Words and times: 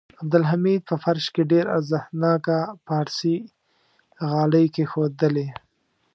عبدالحمید 0.21 0.81
په 0.89 0.95
فرش 1.03 1.25
کې 1.33 1.43
ډېر 1.51 1.65
ارزښتناکه 1.77 2.57
پارسي 2.87 3.35
غالۍ 4.29 4.65
کېښودلې. 4.75 5.47